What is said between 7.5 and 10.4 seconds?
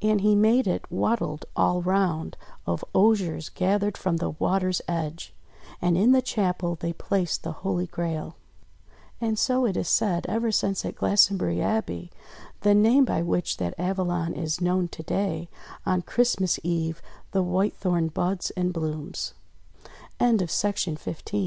Holy Grail. And so, it is said,